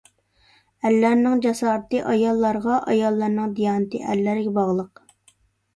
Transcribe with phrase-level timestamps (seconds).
[0.87, 5.07] ئەرلەرنىڭ جاسارىتى ئاياللارغا، ئاياللارنىڭ دىيانىتى ئەرلەرگە باغلىق.